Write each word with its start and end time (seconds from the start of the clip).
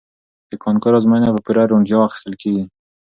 د 0.51 0.53
کانکور 0.63 0.93
ازموینه 0.99 1.29
په 1.33 1.41
پوره 1.45 1.63
روڼتیا 1.71 1.97
اخیستل 2.07 2.33
کیږي. 2.41 2.63